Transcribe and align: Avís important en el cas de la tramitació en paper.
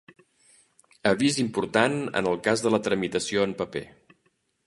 Avís 1.09 1.37
important 1.43 1.99
en 2.21 2.31
el 2.31 2.41
cas 2.49 2.65
de 2.67 2.73
la 2.77 2.81
tramitació 2.87 3.47
en 3.51 3.57
paper. 3.63 3.85